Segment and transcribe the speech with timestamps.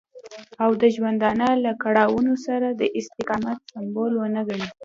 [0.63, 4.67] او د ژوندانه له کړاوونو سره د استقامت سمبول ونه ګڼي.